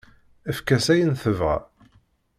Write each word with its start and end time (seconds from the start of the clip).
Efk-as 0.49 0.87
ayen 0.93 1.13
tebɣa. 1.21 1.55